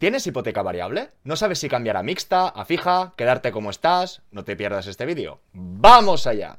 [0.00, 1.10] ¿Tienes hipoteca variable?
[1.24, 4.22] ¿No sabes si cambiar a mixta, a fija, quedarte como estás?
[4.30, 5.42] No te pierdas este vídeo.
[5.52, 6.56] ¡Vamos allá!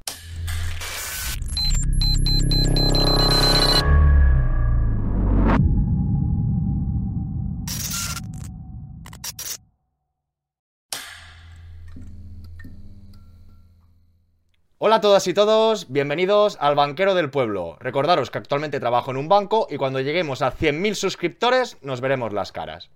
[14.78, 17.78] Hola a todas y todos, bienvenidos al Banquero del Pueblo.
[17.80, 22.34] Recordaros que actualmente trabajo en un banco y cuando lleguemos a 100.000 suscriptores nos veremos
[22.34, 22.92] las caras.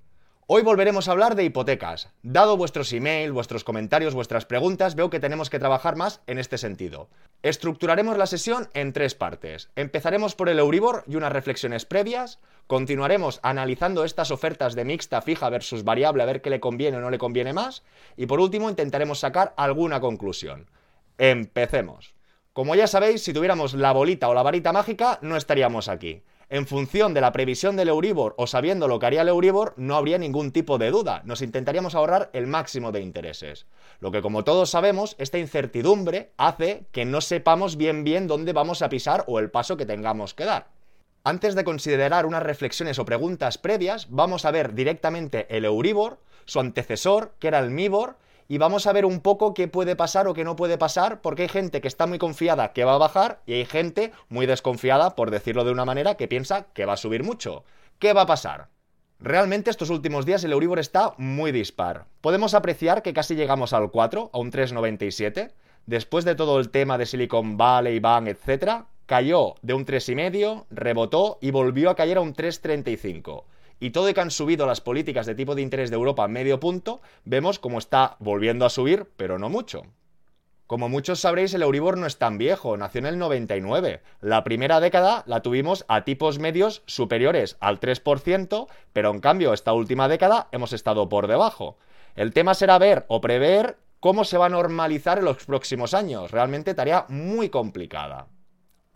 [0.48, 2.12] Hoy volveremos a hablar de hipotecas.
[2.22, 6.60] Dado vuestros emails, vuestros comentarios, vuestras preguntas, veo que tenemos que trabajar más en este
[6.60, 7.10] sentido.
[7.42, 9.72] Estructuraremos la sesión en tres partes.
[9.76, 12.38] Empezaremos por el Euribor y unas reflexiones previas.
[12.68, 17.02] Continuaremos analizando estas ofertas de mixta fija versus variable a ver qué le conviene o
[17.02, 17.82] no le conviene más.
[18.16, 20.70] Y por último intentaremos sacar alguna conclusión.
[21.18, 22.14] Empecemos.
[22.54, 26.22] Como ya sabéis, si tuviéramos la bolita o la varita mágica, no estaríamos aquí.
[26.50, 29.96] En función de la previsión del Euribor o sabiendo lo que haría el Euribor, no
[29.96, 31.22] habría ningún tipo de duda.
[31.26, 33.66] Nos intentaríamos ahorrar el máximo de intereses.
[34.00, 38.84] Lo que como todos sabemos, esta incertidumbre hace que no sepamos bien bien dónde vamos
[38.84, 40.68] a pisar o el paso que tengamos que dar.
[41.24, 46.60] Antes de considerar unas reflexiones o preguntas previas, vamos a ver directamente el Euribor, su
[46.60, 50.34] antecesor, que era el MIBOR, y vamos a ver un poco qué puede pasar o
[50.34, 53.42] qué no puede pasar, porque hay gente que está muy confiada que va a bajar
[53.46, 56.98] y hay gente muy desconfiada, por decirlo de una manera, que piensa que va a
[56.98, 57.64] subir mucho.
[58.00, 58.70] ¿Qué va a pasar?
[59.20, 62.06] Realmente estos últimos días el Euribor está muy dispar.
[62.22, 65.54] Podemos apreciar que casi llegamos al 4, a un 3,97.
[65.86, 71.38] Después de todo el tema de Silicon Valley, Bank, etc., cayó de un 3,5, rebotó
[71.42, 73.46] y volvió a caer a un 3,35
[73.86, 76.60] y todo y que han subido las políticas de tipo de interés de Europa medio
[76.60, 79.84] punto, vemos cómo está volviendo a subir, pero no mucho.
[80.66, 84.02] Como muchos sabréis, el Euribor no es tan viejo, nació en el 99.
[84.22, 89.74] La primera década la tuvimos a tipos medios superiores al 3%, pero en cambio esta
[89.74, 91.78] última década hemos estado por debajo.
[92.16, 96.32] El tema será ver o prever cómo se va a normalizar en los próximos años,
[96.32, 98.26] realmente tarea muy complicada.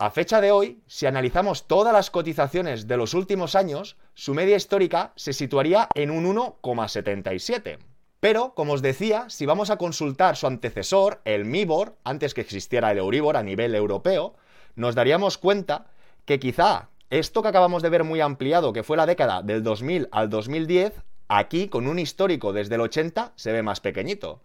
[0.02, 4.56] A fecha de hoy, si analizamos todas las cotizaciones de los últimos años, su media
[4.56, 7.76] histórica se situaría en un 1,77.
[8.18, 12.90] Pero, como os decía, si vamos a consultar su antecesor, el MIBOR, antes que existiera
[12.92, 14.32] el Euribor a nivel europeo,
[14.74, 15.88] nos daríamos cuenta
[16.24, 20.08] que quizá esto que acabamos de ver muy ampliado, que fue la década del 2000
[20.12, 20.94] al 2010,
[21.28, 24.40] aquí con un histórico desde el 80 se ve más pequeñito.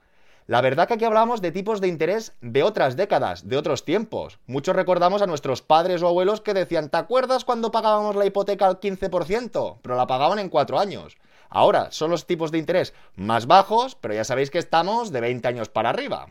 [0.47, 4.37] La verdad que aquí hablamos de tipos de interés de otras décadas, de otros tiempos.
[4.45, 8.67] Muchos recordamos a nuestros padres o abuelos que decían, ¿te acuerdas cuando pagábamos la hipoteca
[8.67, 9.77] al 15%?
[9.81, 11.17] Pero la pagaban en cuatro años.
[11.49, 15.47] Ahora son los tipos de interés más bajos, pero ya sabéis que estamos de 20
[15.47, 16.27] años para arriba.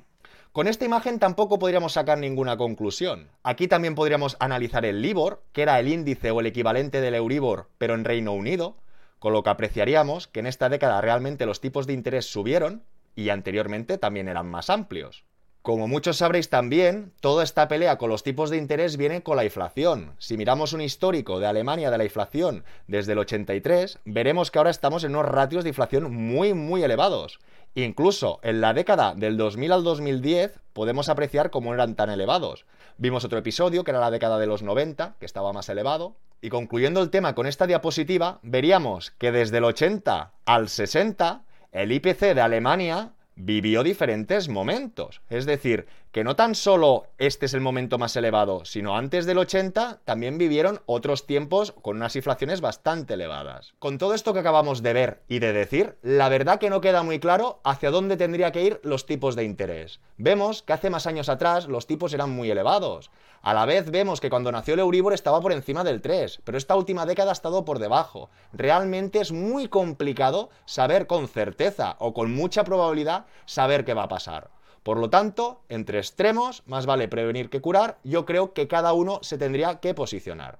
[0.52, 3.30] Con esta imagen tampoco podríamos sacar ninguna conclusión.
[3.42, 7.66] Aquí también podríamos analizar el LIBOR, que era el índice o el equivalente del Euribor,
[7.78, 8.76] pero en Reino Unido,
[9.18, 13.28] con lo que apreciaríamos que en esta década realmente los tipos de interés subieron, y
[13.28, 15.24] anteriormente también eran más amplios.
[15.64, 19.46] Como muchos sabréis también, toda esta pelea con los tipos de interés viene con la
[19.46, 20.14] inflación.
[20.18, 24.68] Si miramos un histórico de Alemania de la inflación desde el 83, veremos que ahora
[24.68, 27.40] estamos en unos ratios de inflación muy muy elevados.
[27.74, 32.66] Incluso en la década del 2000 al 2010 podemos apreciar cómo eran tan elevados.
[32.98, 36.14] Vimos otro episodio que era la década de los 90, que estaba más elevado.
[36.42, 41.42] Y concluyendo el tema con esta diapositiva, veríamos que desde el 80 al 60
[41.74, 45.20] el IPC de Alemania vivió diferentes momentos.
[45.28, 49.36] Es decir, que no tan solo este es el momento más elevado, sino antes del
[49.36, 53.74] 80 también vivieron otros tiempos con unas inflaciones bastante elevadas.
[53.80, 57.02] Con todo esto que acabamos de ver y de decir, la verdad que no queda
[57.02, 59.98] muy claro hacia dónde tendría que ir los tipos de interés.
[60.16, 63.10] Vemos que hace más años atrás los tipos eran muy elevados.
[63.42, 66.56] A la vez vemos que cuando nació el Euribor estaba por encima del 3, pero
[66.56, 68.30] esta última década ha estado por debajo.
[68.52, 74.08] Realmente es muy complicado saber con certeza o con mucha probabilidad saber qué va a
[74.08, 74.50] pasar.
[74.84, 79.18] Por lo tanto, entre extremos, más vale prevenir que curar, yo creo que cada uno
[79.22, 80.58] se tendría que posicionar.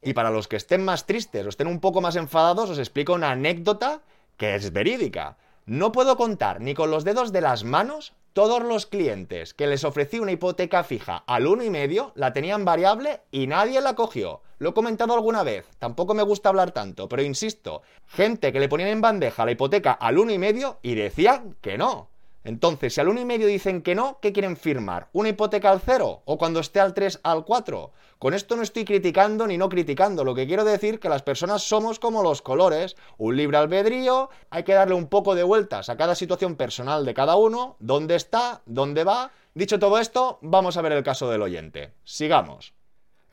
[0.00, 3.14] Y para los que estén más tristes o estén un poco más enfadados, os explico
[3.14, 4.02] una anécdota
[4.36, 5.36] que es verídica.
[5.64, 9.82] No puedo contar ni con los dedos de las manos todos los clientes que les
[9.82, 14.42] ofrecí una hipoteca fija al uno y medio la tenían variable y nadie la cogió.
[14.58, 18.68] Lo he comentado alguna vez, tampoco me gusta hablar tanto, pero insisto, gente que le
[18.68, 22.10] ponían en bandeja la hipoteca al uno y medio y decían que no.
[22.46, 25.08] Entonces, si al 1,5 dicen que no, ¿qué quieren firmar?
[25.12, 26.22] ¿Una hipoteca al 0?
[26.24, 27.90] ¿O cuando esté al 3 al 4?
[28.20, 30.22] Con esto no estoy criticando ni no criticando.
[30.22, 32.94] Lo que quiero decir que las personas somos como los colores.
[33.18, 37.14] Un libre albedrío, hay que darle un poco de vueltas a cada situación personal de
[37.14, 39.32] cada uno, dónde está, dónde va.
[39.54, 41.94] Dicho todo esto, vamos a ver el caso del oyente.
[42.04, 42.75] Sigamos.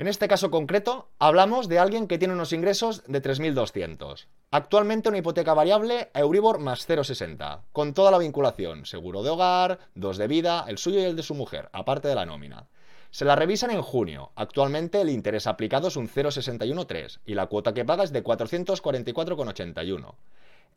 [0.03, 4.27] En este caso concreto, hablamos de alguien que tiene unos ingresos de 3.200.
[4.51, 9.79] Actualmente una hipoteca variable a Euribor más 0,60, con toda la vinculación, seguro de hogar,
[9.95, 12.67] dos de vida, el suyo y el de su mujer, aparte de la nómina.
[13.11, 14.33] Se la revisan en junio.
[14.35, 20.15] Actualmente el interés aplicado es un 0,613 y la cuota que paga es de 444,81.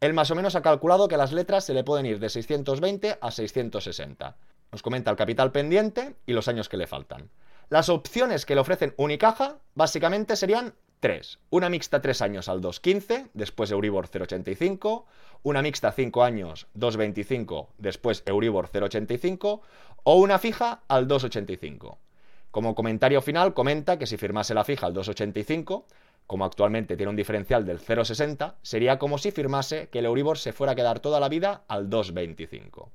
[0.02, 3.18] Él más o menos ha calculado que las letras se le pueden ir de 620
[3.20, 4.36] a 660.
[4.70, 7.28] Nos comenta el capital pendiente y los años que le faltan.
[7.68, 11.40] Las opciones que le ofrecen Unicaja básicamente serían tres.
[11.50, 15.04] Una mixta 3 años al 2.15, después Euribor 0.85.
[15.42, 19.60] Una mixta 5 años 2.25, después Euribor 0.85.
[20.04, 21.96] O una fija al 2.85.
[22.52, 25.84] Como comentario final comenta que si firmase la fija al 2.85,
[26.28, 30.52] como actualmente tiene un diferencial del 0,60, sería como si firmase que el Euribor se
[30.52, 32.88] fuera a quedar toda la vida al 2,25.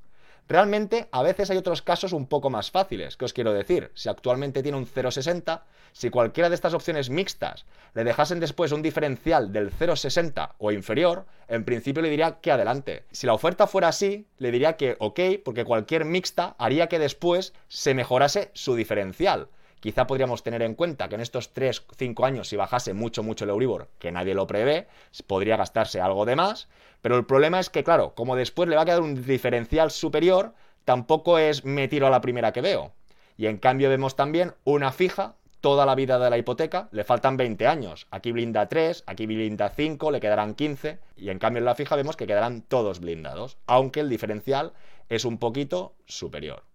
[0.52, 3.16] Realmente, a veces hay otros casos un poco más fáciles.
[3.16, 3.90] ¿Qué os quiero decir?
[3.94, 5.62] Si actualmente tiene un 0,60,
[5.94, 11.26] si cualquiera de estas opciones mixtas le dejasen después un diferencial del 0,60 o inferior,
[11.48, 13.06] en principio le diría que adelante.
[13.12, 17.54] Si la oferta fuera así, le diría que ok, porque cualquier mixta haría que después
[17.70, 19.48] se mejorase su diferencial.
[19.82, 23.50] Quizá podríamos tener en cuenta que en estos 3-5 años, si bajase mucho, mucho el
[23.50, 24.88] Euribor, que nadie lo prevé,
[25.26, 26.70] podría gastarse algo de más.
[27.02, 30.54] Pero el problema es que, claro, como después le va a quedar un diferencial superior,
[30.86, 32.94] tampoco es me tiro a la primera que veo.
[33.38, 37.38] Y en cambio vemos también una fija toda la vida de la hipoteca, le faltan
[37.38, 38.08] 20 años.
[38.12, 41.00] Aquí blinda 3, aquí blinda 5, le quedarán 15.
[41.16, 44.74] Y en cambio en la fija vemos que quedarán todos blindados, aunque el diferencial
[45.10, 46.71] es un poquito superior.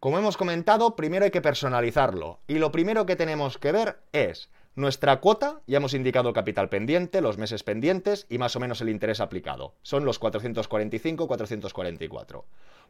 [0.00, 4.50] Como hemos comentado, primero hay que personalizarlo y lo primero que tenemos que ver es
[4.74, 8.90] nuestra cuota, ya hemos indicado capital pendiente, los meses pendientes y más o menos el
[8.90, 9.72] interés aplicado.
[9.80, 12.44] Son los 445-444.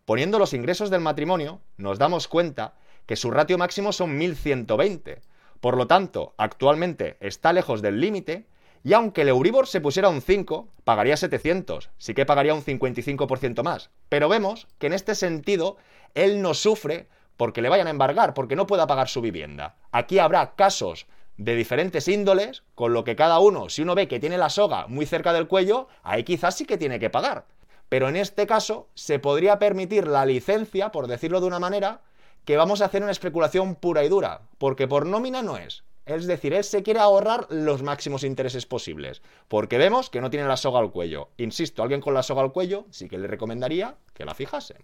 [0.05, 2.75] Poniendo los ingresos del matrimonio, nos damos cuenta
[3.07, 5.23] que su ratio máximo son 1120.
[5.61, 8.47] Por lo tanto, actualmente está lejos del límite
[8.87, 13.65] y aunque el Euribor se pusiera un 5, pagaría 700, sí que pagaría un 55%
[13.65, 13.91] más.
[14.09, 15.77] Pero vemos que en este sentido
[16.15, 19.75] él no sufre porque le vayan a embargar, porque no pueda pagar su vivienda.
[19.91, 24.21] Aquí habrá casos de diferentes índoles, con lo que cada uno, si uno ve que
[24.21, 27.47] tiene la soga muy cerca del cuello, ahí quizás sí que tiene que pagar.
[27.89, 32.03] Pero en este caso se podría permitir la licencia, por decirlo de una manera,
[32.45, 35.83] que vamos a hacer una especulación pura y dura, porque por nómina no es.
[36.07, 40.47] Es decir, él se quiere ahorrar los máximos intereses posibles, porque vemos que no tiene
[40.47, 41.31] la soga al cuello.
[41.37, 44.77] Insisto, alguien con la soga al cuello sí que le recomendaría que la fijase.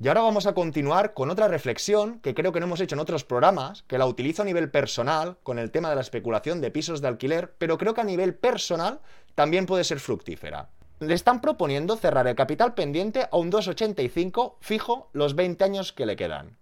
[0.00, 3.00] Y ahora vamos a continuar con otra reflexión que creo que no hemos hecho en
[3.00, 6.70] otros programas, que la utilizo a nivel personal con el tema de la especulación de
[6.70, 9.00] pisos de alquiler, pero creo que a nivel personal
[9.34, 10.70] también puede ser fructífera.
[11.00, 16.06] Le están proponiendo cerrar el capital pendiente a un 2,85 fijo los 20 años que
[16.06, 16.56] le quedan.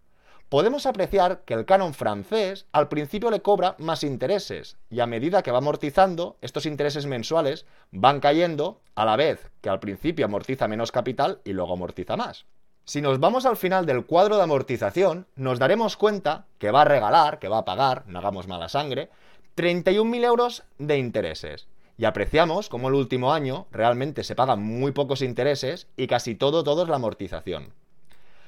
[0.54, 5.42] Podemos apreciar que el canon francés al principio le cobra más intereses y a medida
[5.42, 10.68] que va amortizando, estos intereses mensuales van cayendo a la vez que al principio amortiza
[10.68, 12.46] menos capital y luego amortiza más.
[12.84, 16.84] Si nos vamos al final del cuadro de amortización, nos daremos cuenta que va a
[16.84, 19.10] regalar, que va a pagar, no hagamos mala sangre,
[19.56, 21.66] 31.000 euros de intereses.
[21.98, 26.62] Y apreciamos como el último año realmente se pagan muy pocos intereses y casi todo,
[26.62, 27.72] todo es la amortización.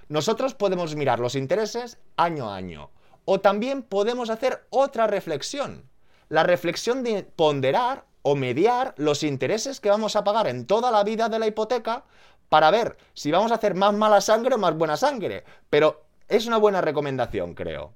[0.08, 2.90] Nosotros podemos mirar los intereses año a año.
[3.24, 5.90] O también podemos hacer otra reflexión.
[6.28, 11.02] La reflexión de ponderar o mediar los intereses que vamos a pagar en toda la
[11.02, 12.04] vida de la hipoteca
[12.48, 15.44] para ver si vamos a hacer más mala sangre o más buena sangre.
[15.70, 17.94] Pero es una buena recomendación, creo.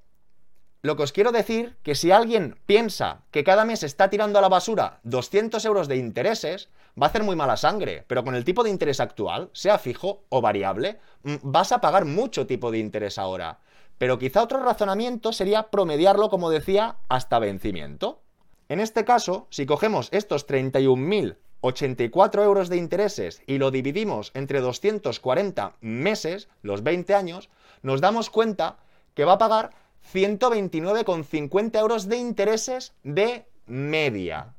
[0.83, 4.41] Lo que os quiero decir, que si alguien piensa que cada mes está tirando a
[4.41, 6.69] la basura 200 euros de intereses,
[6.99, 10.23] va a hacer muy mala sangre, pero con el tipo de interés actual, sea fijo
[10.29, 13.59] o variable, mm, vas a pagar mucho tipo de interés ahora.
[13.99, 18.23] Pero quizá otro razonamiento sería promediarlo, como decía, hasta vencimiento.
[18.67, 24.61] En este caso, si cogemos estos 31.000 84 euros de intereses y lo dividimos entre
[24.61, 27.49] 240 meses, los 20 años,
[27.83, 28.77] nos damos cuenta
[29.13, 29.69] que va a pagar
[30.13, 34.53] 129,50 euros de intereses de media.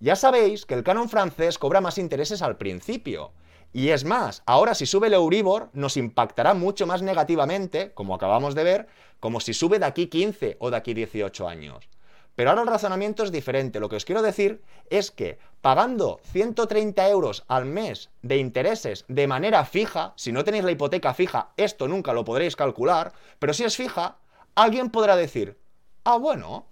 [0.00, 3.32] Ya sabéis que el canon francés cobra más intereses al principio.
[3.72, 8.54] Y es más, ahora si sube el Euribor nos impactará mucho más negativamente, como acabamos
[8.54, 8.88] de ver,
[9.20, 11.88] como si sube de aquí 15 o de aquí 18 años.
[12.34, 13.78] Pero ahora el razonamiento es diferente.
[13.78, 19.26] Lo que os quiero decir es que pagando 130 euros al mes de intereses de
[19.26, 23.64] manera fija, si no tenéis la hipoteca fija, esto nunca lo podréis calcular, pero si
[23.64, 24.16] es fija,
[24.62, 25.58] alguien podrá decir,
[26.04, 26.66] ah, bueno,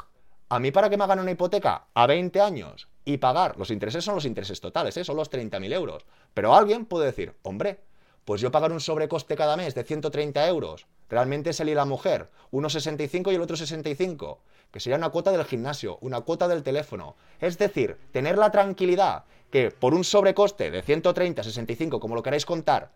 [0.50, 4.04] a mí para que me hagan una hipoteca a 20 años y pagar, los intereses
[4.04, 5.04] son los intereses totales, ¿eh?
[5.04, 6.04] son los 30.000 euros,
[6.34, 7.80] pero alguien puede decir, hombre,
[8.26, 11.86] pues yo pagar un sobrecoste cada mes de 130 euros, realmente es él y la
[11.86, 14.40] mujer, uno 65 y el otro 65,
[14.70, 17.16] que sería una cuota del gimnasio, una cuota del teléfono.
[17.40, 22.44] Es decir, tener la tranquilidad que por un sobrecoste de 130, 65, como lo queráis
[22.44, 22.90] contar,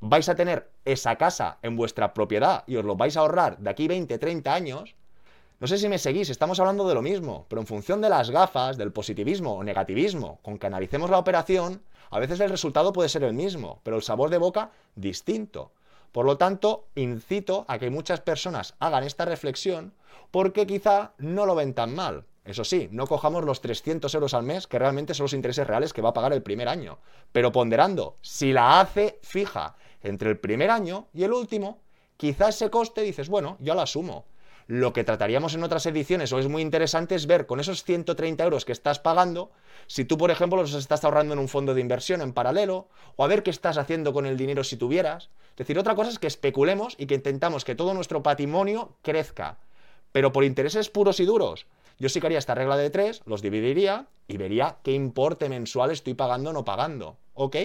[0.00, 3.70] vais a tener esa casa en vuestra propiedad y os lo vais a ahorrar de
[3.70, 4.94] aquí 20, 30 años,
[5.60, 8.30] no sé si me seguís, estamos hablando de lo mismo, pero en función de las
[8.30, 13.08] gafas, del positivismo o negativismo con que analicemos la operación, a veces el resultado puede
[13.08, 15.72] ser el mismo, pero el sabor de boca distinto.
[16.12, 19.92] Por lo tanto, incito a que muchas personas hagan esta reflexión
[20.30, 22.24] porque quizá no lo ven tan mal.
[22.44, 25.92] Eso sí, no cojamos los 300 euros al mes, que realmente son los intereses reales
[25.92, 26.98] que va a pagar el primer año.
[27.30, 31.78] Pero ponderando, si la hace fija entre el primer año y el último,
[32.16, 34.26] quizá ese coste dices, bueno, yo lo asumo.
[34.66, 38.44] Lo que trataríamos en otras ediciones, o es muy interesante, es ver con esos 130
[38.44, 39.50] euros que estás pagando,
[39.86, 43.24] si tú, por ejemplo, los estás ahorrando en un fondo de inversión en paralelo, o
[43.24, 45.30] a ver qué estás haciendo con el dinero si tuvieras.
[45.52, 49.58] Es decir, otra cosa es que especulemos y que intentamos que todo nuestro patrimonio crezca,
[50.12, 51.66] pero por intereses puros y duros.
[51.98, 55.90] Yo sí que haría esta regla de tres, los dividiría y vería qué importe mensual
[55.90, 57.16] estoy pagando o no pagando.
[57.32, 57.56] ¿Ok?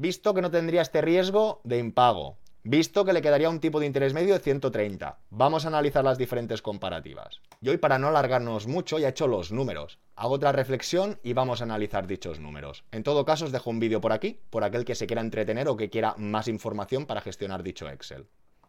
[0.00, 3.86] Visto que no tendría este riesgo de impago, visto que le quedaría un tipo de
[3.86, 5.18] interés medio de 130.
[5.30, 7.40] Vamos a analizar las diferentes comparativas.
[7.60, 9.98] Y hoy, para no alargarnos mucho, ya he hecho los números.
[10.14, 12.84] Hago otra reflexión y vamos a analizar dichos números.
[12.92, 15.66] En todo caso, os dejo un vídeo por aquí, por aquel que se quiera entretener
[15.66, 18.28] o que quiera más información para gestionar dicho Excel.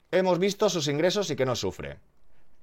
[0.10, 2.00] Hemos visto sus ingresos y que no sufre.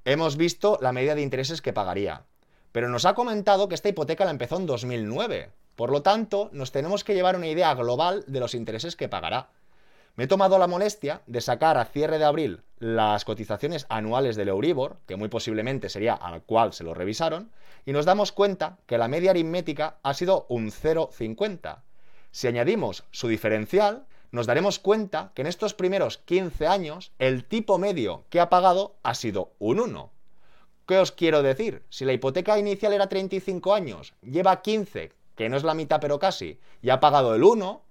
[0.04, 2.24] Hemos visto la medida de intereses que pagaría.
[2.72, 5.52] Pero nos ha comentado que esta hipoteca la empezó en 2009.
[5.76, 9.50] Por lo tanto, nos tenemos que llevar una idea global de los intereses que pagará.
[10.16, 14.48] Me he tomado la molestia de sacar a cierre de abril las cotizaciones anuales del
[14.48, 17.50] Euribor, que muy posiblemente sería al cual se lo revisaron,
[17.84, 21.82] y nos damos cuenta que la media aritmética ha sido un 0,50.
[22.30, 27.76] Si añadimos su diferencial, nos daremos cuenta que en estos primeros 15 años el tipo
[27.76, 30.10] medio que ha pagado ha sido un 1.
[30.86, 31.84] ¿Qué os quiero decir?
[31.90, 36.18] Si la hipoteca inicial era 35 años, lleva 15 que no es la mitad pero
[36.18, 37.82] casi, y ha pagado el 1,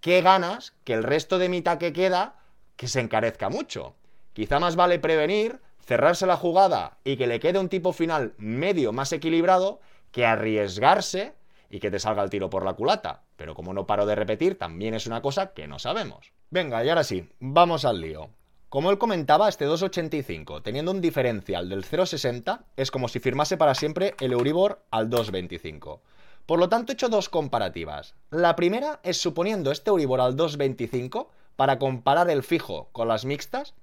[0.00, 2.36] ¿qué ganas que el resto de mitad que queda
[2.76, 3.94] que se encarezca mucho?
[4.32, 8.92] Quizá más vale prevenir, cerrarse la jugada y que le quede un tipo final medio
[8.92, 9.80] más equilibrado
[10.10, 11.34] que arriesgarse
[11.70, 13.22] y que te salga el tiro por la culata.
[13.36, 16.32] Pero como no paro de repetir, también es una cosa que no sabemos.
[16.50, 18.30] Venga, y ahora sí, vamos al lío.
[18.68, 23.74] Como él comentaba, este 2,85, teniendo un diferencial del 0,60, es como si firmase para
[23.74, 26.00] siempre el Euribor al 2,25.
[26.48, 28.14] Por lo tanto, he hecho dos comparativas.
[28.30, 31.26] La primera es suponiendo este Euribor al 2.25
[31.56, 33.74] para comparar el fijo con las mixtas.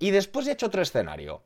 [0.00, 1.42] Y después he hecho otro escenario.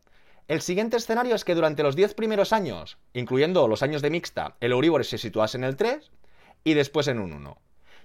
[0.49, 4.57] El siguiente escenario es que durante los 10 primeros años, incluyendo los años de mixta,
[4.61, 6.11] el Euribor se situase en el 3
[6.65, 7.59] y después en un 1.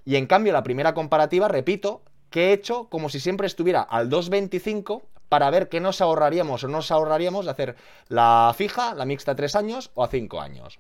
[0.04, 4.10] Y en cambio, la primera comparativa, repito, que he hecho como si siempre estuviera al
[4.10, 7.76] 2.25 para ver qué nos ahorraríamos o no nos ahorraríamos de hacer
[8.10, 10.80] la fija, la mixta a 3 años o a 5 años.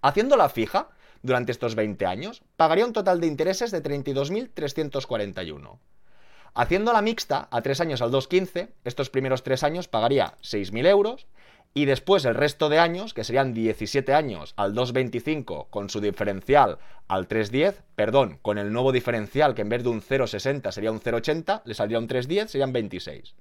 [0.00, 0.88] Haciendo la fija,
[1.26, 5.78] durante estos 20 años, pagaría un total de intereses de 32.341.
[6.54, 11.26] Haciendo la mixta a 3 años al 2.15, estos primeros 3 años pagaría 6.000 euros
[11.74, 16.78] y después el resto de años, que serían 17 años al 2.25 con su diferencial
[17.08, 21.00] al 3.10, perdón, con el nuevo diferencial que en vez de un 0.60 sería un
[21.00, 23.34] 0.80, le saldría un 3.10, serían 26.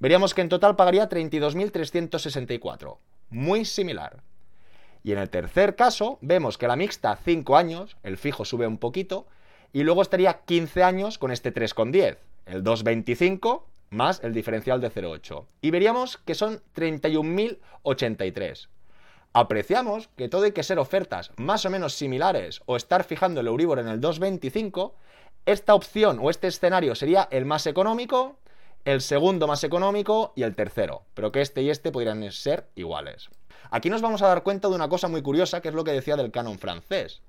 [0.00, 2.98] Veríamos que en total pagaría 32.364.
[3.30, 4.22] Muy similar.
[5.08, 8.76] Y en el tercer caso, vemos que la mixta 5 años, el fijo sube un
[8.76, 9.26] poquito,
[9.72, 15.46] y luego estaría 15 años con este 3,10, el 2,25 más el diferencial de 0,8.
[15.62, 18.68] Y veríamos que son 31.083.
[19.32, 23.46] Apreciamos que todo hay que ser ofertas más o menos similares o estar fijando el
[23.46, 24.92] Euribor en el 2,25,
[25.46, 28.36] esta opción o este escenario sería el más económico,
[28.84, 33.30] el segundo más económico y el tercero, pero que este y este podrían ser iguales.
[33.70, 35.92] Aquí nos vamos a dar cuenta de una cosa muy curiosa, que es lo que
[35.92, 37.20] decía del canon francés.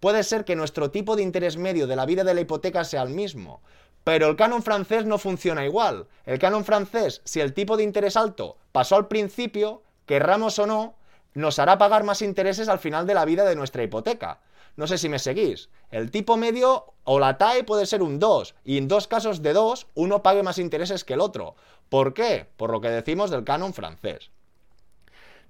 [0.00, 3.02] Puede ser que nuestro tipo de interés medio de la vida de la hipoteca sea
[3.02, 3.62] el mismo,
[4.04, 6.06] pero el canon francés no funciona igual.
[6.26, 10.94] El canon francés, si el tipo de interés alto pasó al principio, querramos o no,
[11.34, 14.40] nos hará pagar más intereses al final de la vida de nuestra hipoteca.
[14.76, 15.70] No sé si me seguís.
[15.90, 19.54] El tipo medio o la TAE puede ser un 2 y en dos casos de
[19.54, 21.56] 2 uno pague más intereses que el otro.
[21.88, 22.46] ¿Por qué?
[22.56, 24.30] Por lo que decimos del canon francés.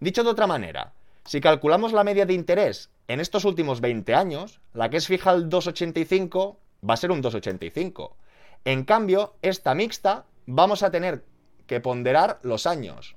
[0.00, 0.92] Dicho de otra manera,
[1.24, 5.30] si calculamos la media de interés en estos últimos 20 años, la que es fija
[5.30, 6.56] al 2,85
[6.88, 8.12] va a ser un 2,85.
[8.64, 11.24] En cambio, esta mixta vamos a tener
[11.66, 13.16] que ponderar los años.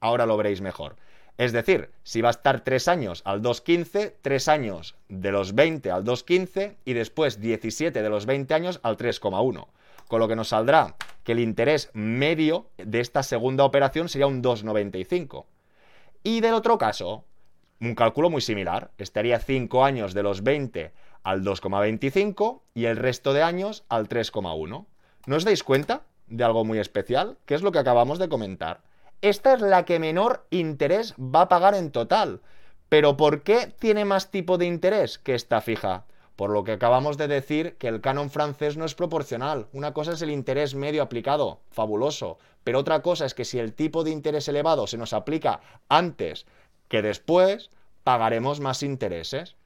[0.00, 0.96] Ahora lo veréis mejor.
[1.36, 5.90] Es decir, si va a estar 3 años al 2,15, 3 años de los 20
[5.90, 9.68] al 2,15 y después 17 de los 20 años al 3,1.
[10.08, 14.42] Con lo que nos saldrá que el interés medio de esta segunda operación sería un
[14.42, 15.44] 2,95.
[16.24, 17.24] Y del otro caso,
[17.80, 18.90] un cálculo muy similar.
[18.98, 24.86] Estaría 5 años de los 20 al 2,25 y el resto de años al 3,1.
[25.26, 27.36] ¿No os dais cuenta de algo muy especial?
[27.44, 28.80] Que es lo que acabamos de comentar.
[29.20, 32.40] Esta es la que menor interés va a pagar en total.
[32.88, 36.06] Pero ¿por qué tiene más tipo de interés que esta fija?
[36.38, 39.66] Por lo que acabamos de decir que el canon francés no es proporcional.
[39.72, 42.38] Una cosa es el interés medio aplicado, fabuloso.
[42.62, 46.46] Pero otra cosa es que si el tipo de interés elevado se nos aplica antes
[46.86, 47.70] que después,
[48.04, 49.56] pagaremos más intereses.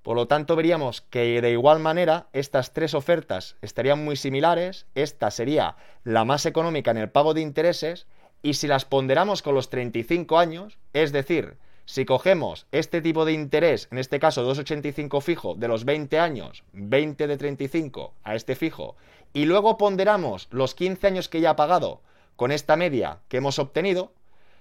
[0.00, 4.86] Por lo tanto, veríamos que de igual manera estas tres ofertas estarían muy similares.
[4.94, 8.06] Esta sería la más económica en el pago de intereses
[8.40, 13.32] y si las ponderamos con los 35 años, es decir, si cogemos este tipo de
[13.32, 18.54] interés, en este caso 2,85 fijo de los 20 años, 20 de 35 a este
[18.54, 18.96] fijo,
[19.32, 22.02] y luego ponderamos los 15 años que ya ha pagado
[22.36, 24.12] con esta media que hemos obtenido,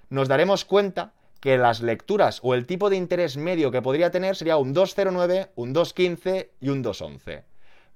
[0.09, 4.35] nos daremos cuenta que las lecturas o el tipo de interés medio que podría tener
[4.35, 7.43] sería un 2,09, un 2,15 y un 2,11.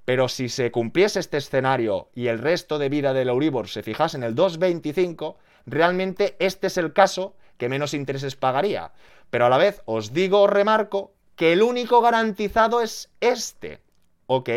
[0.04, 4.18] Pero si se cumpliese este escenario y el resto de vida del Euribor se fijase
[4.18, 8.92] en el 2,25, realmente este es el caso que menos intereses pagaría.
[9.36, 13.82] Pero a la vez os digo, remarco, que el único garantizado es este.
[14.28, 14.50] ¿Ok?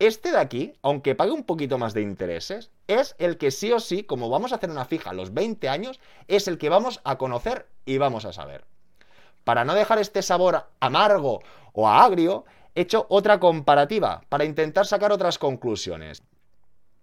[0.00, 3.78] Este de aquí, aunque pague un poquito más de intereses, es el que sí o
[3.78, 7.00] sí, como vamos a hacer una fija a los 20 años, es el que vamos
[7.04, 8.64] a conocer y vamos a saber.
[9.44, 11.40] Para no dejar este sabor amargo
[11.72, 16.24] o agrio, he hecho otra comparativa para intentar sacar otras conclusiones.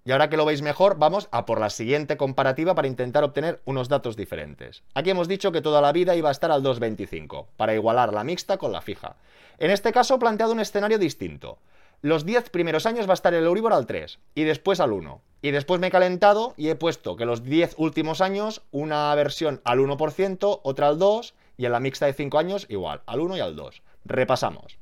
[0.04, 3.62] Y ahora que lo veis mejor, vamos a por la siguiente comparativa para intentar obtener
[3.66, 4.82] unos datos diferentes.
[4.96, 8.24] Aquí hemos dicho que toda la vida iba a estar al 2,25, para igualar la
[8.24, 9.16] mixta con la fija.
[9.60, 11.60] En este caso he planteado un escenario distinto.
[12.02, 15.22] Los 10 primeros años va a estar el Euribor al 3 y después al 1.
[15.44, 19.62] Y después me he calentado y he puesto que los 10 últimos años una versión
[19.66, 23.38] al 1%, otra al 2 y en la mixta de 5 años igual, al 1
[23.38, 23.84] y al 2.
[24.06, 24.80] Repasamos.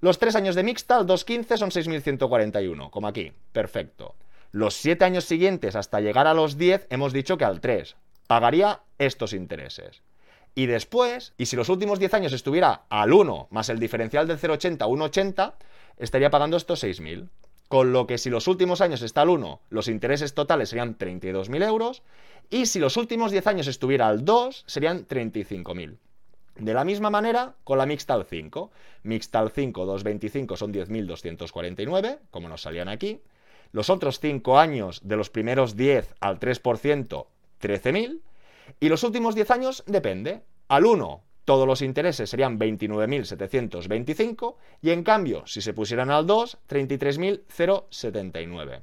[0.00, 3.32] Los 3 años de mixta al 2,15 son 6.141, como aquí.
[3.52, 4.16] Perfecto.
[4.52, 7.96] Los 7 años siguientes hasta llegar a los 10 hemos dicho que al 3.
[8.26, 10.02] Pagaría estos intereses.
[10.56, 14.38] Y después, y si los últimos 10 años estuviera al 1 más el diferencial del
[14.38, 15.54] 0,80 1,80,
[15.98, 17.28] estaría pagando estos 6.000.
[17.68, 21.64] Con lo que si los últimos años está al 1, los intereses totales serían 32.000
[21.64, 22.02] euros.
[22.50, 25.96] Y si los últimos 10 años estuviera al 2, serían 35.000.
[26.56, 28.72] De la misma manera, con la mixta al 5.
[29.04, 33.20] Mixta al 5, 2,25 son 10.249, como nos salían aquí.
[33.72, 37.26] Los otros 5 años de los primeros 10 al 3%,
[37.60, 38.20] 13.000.
[38.80, 40.42] Y los últimos 10 años depende.
[40.68, 46.58] Al 1, todos los intereses serían 29.725 y en cambio, si se pusieran al 2,
[46.68, 48.82] 33.079.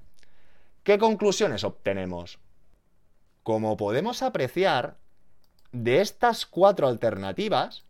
[0.83, 2.39] ¿Qué conclusiones obtenemos?
[3.43, 4.97] Como podemos apreciar,
[5.71, 7.85] de estas cuatro alternativas,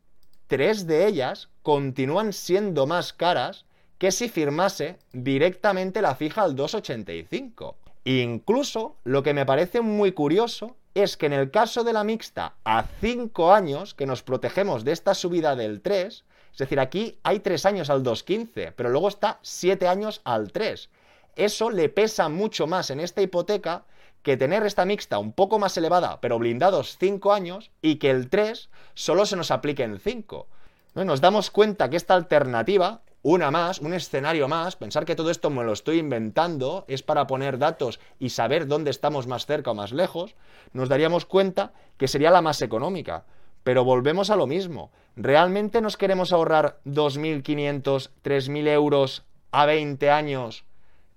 [0.48, 3.67] tres de ellas continúan siendo más caras
[3.98, 7.76] que si firmase directamente la fija al 2,85.
[8.06, 12.56] Incluso, lo que me parece muy curioso es que en el caso de la mixta
[12.64, 17.40] a 5 años, que nos protegemos de esta subida del 3, es decir, aquí hay
[17.40, 20.90] 3 años al 2,15, pero luego está 7 años al 3.
[21.36, 23.84] Eso le pesa mucho más en esta hipoteca
[24.24, 28.30] que tener esta mixta un poco más elevada, pero blindados 5 años, y que el
[28.30, 30.48] 3 solo se nos aplique en 5.
[30.96, 35.50] Nos damos cuenta que esta alternativa una más, un escenario más, pensar que todo esto
[35.50, 39.76] me lo estoy inventando, es para poner datos y saber dónde estamos más cerca o
[39.76, 40.36] más lejos,
[40.74, 43.26] nos daríamos cuenta que sería la más económica.
[43.64, 44.92] Pero volvemos a lo mismo.
[45.18, 50.64] ¿Realmente nos queremos ahorrar 2.500, 3.000 euros a 20 años?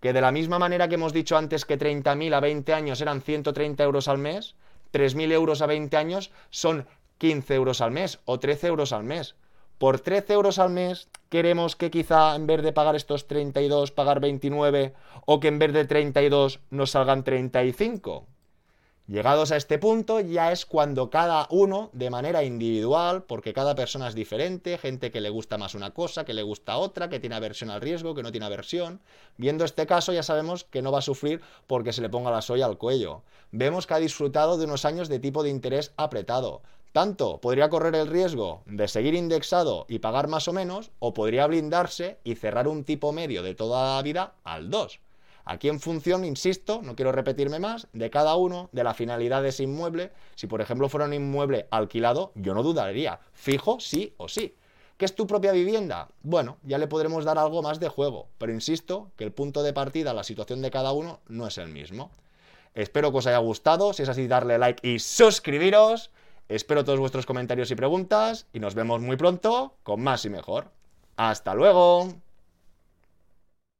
[0.01, 3.21] Que de la misma manera que hemos dicho antes que 30.000 a 20 años eran
[3.21, 4.57] 130 euros al mes,
[4.93, 9.37] 3.000 euros a 20 años son 15 euros al mes o 13 euros al mes
[9.81, 14.21] por 13 euros al mes queremos que quizá en vez de pagar estos 32, pagar
[14.21, 14.93] 29
[15.25, 18.27] o que en vez de 32 nos salgan 35.
[19.07, 24.09] Llegados a este punto ya es cuando cada uno, de manera individual, porque cada persona
[24.09, 27.37] es diferente, gente que le gusta más una cosa, que le gusta otra, que tiene
[27.37, 29.01] aversión al riesgo, que no tiene aversión,
[29.39, 32.43] viendo este caso ya sabemos que no va a sufrir porque se le ponga la
[32.43, 33.23] soya al cuello.
[33.51, 36.61] Vemos que ha disfrutado de unos años de tipo de interés apretado,
[36.93, 41.47] tanto podría correr el riesgo de seguir indexado y pagar más o menos, o podría
[41.47, 45.01] blindarse y cerrar un tipo medio de toda la vida al 2.
[45.45, 49.49] Aquí en función, insisto, no quiero repetirme más, de cada uno, de la finalidad de
[49.49, 50.13] ese inmueble.
[50.35, 53.21] Si por ejemplo fuera un inmueble alquilado, yo no dudaría.
[53.33, 54.55] Fijo, sí o sí.
[54.97, 56.09] ¿Qué es tu propia vivienda?
[56.23, 59.73] Bueno, ya le podremos dar algo más de juego, pero insisto que el punto de
[59.73, 62.11] partida, la situación de cada uno, no es el mismo.
[62.75, 66.11] Espero que os haya gustado, si es así darle like y suscribiros.
[66.51, 70.73] Espero todos vuestros comentarios y preguntas y nos vemos muy pronto con más y mejor.
[71.17, 72.09] Hasta luego.